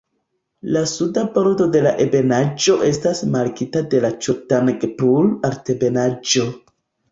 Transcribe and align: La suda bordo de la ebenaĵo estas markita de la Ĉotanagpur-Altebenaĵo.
La 0.77 0.81
suda 0.91 1.25
bordo 1.35 1.67
de 1.75 1.81
la 1.87 1.91
ebenaĵo 2.05 2.79
estas 2.89 3.23
markita 3.37 3.85
de 3.93 4.01
la 4.07 4.13
Ĉotanagpur-Altebenaĵo. 4.27 6.51